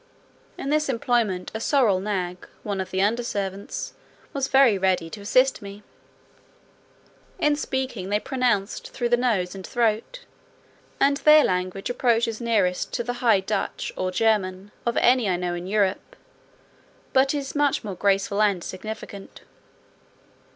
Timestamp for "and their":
10.99-11.43